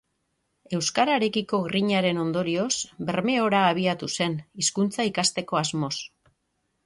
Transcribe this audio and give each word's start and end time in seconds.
Euskararekiko 0.77 1.57
grinaren 1.65 2.19
ondorioz 2.23 2.71
Bermeora 3.09 3.61
abiatu 3.73 4.09
zen, 4.19 4.39
hizkuntza 4.63 5.05
ikasteko 5.11 5.61
asmoz 5.61 5.93